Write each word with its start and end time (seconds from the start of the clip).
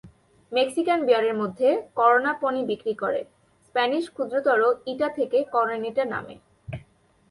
Mexican 0.51 0.99
বিয়ারের 1.05 1.35
মধ্যে, 1.35 1.69
Corona 1.95 2.31
পনি 2.33 2.61
বিক্রি 2.65 2.93
করে, 2.93 3.21
স্প্যানিশ 3.65 4.03
ক্ষুদ্রতর 4.09 4.59
"-ইটা" 4.65 5.07
থেকে 5.09 5.37
"করনিটা" 5.51 6.03
নামে। 6.05 6.35